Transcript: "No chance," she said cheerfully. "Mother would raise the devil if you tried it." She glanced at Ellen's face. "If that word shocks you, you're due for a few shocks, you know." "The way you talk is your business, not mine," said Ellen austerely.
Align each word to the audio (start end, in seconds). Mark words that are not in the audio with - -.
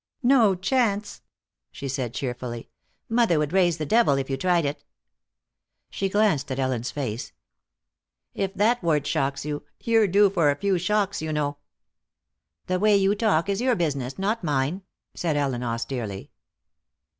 "No 0.23 0.55
chance," 0.55 1.21
she 1.71 1.87
said 1.87 2.15
cheerfully. 2.15 2.71
"Mother 3.07 3.37
would 3.37 3.53
raise 3.53 3.77
the 3.77 3.85
devil 3.85 4.15
if 4.15 4.31
you 4.31 4.35
tried 4.35 4.65
it." 4.65 4.83
She 5.91 6.09
glanced 6.09 6.49
at 6.51 6.57
Ellen's 6.57 6.89
face. 6.89 7.33
"If 8.33 8.51
that 8.55 8.81
word 8.81 9.05
shocks 9.05 9.45
you, 9.45 9.63
you're 9.79 10.07
due 10.07 10.31
for 10.31 10.49
a 10.49 10.55
few 10.55 10.79
shocks, 10.79 11.21
you 11.21 11.31
know." 11.31 11.57
"The 12.65 12.79
way 12.79 12.97
you 12.97 13.13
talk 13.13 13.47
is 13.47 13.61
your 13.61 13.75
business, 13.75 14.17
not 14.17 14.43
mine," 14.43 14.81
said 15.13 15.37
Ellen 15.37 15.61
austerely. 15.63 16.31